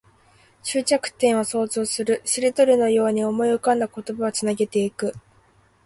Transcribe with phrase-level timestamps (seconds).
[0.63, 2.23] 終着点を想像する。
[2.25, 5.13] しりとりのように思い浮かんだ言葉をつなげていく。